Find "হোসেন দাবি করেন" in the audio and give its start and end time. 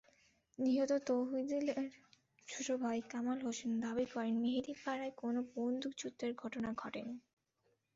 3.45-4.35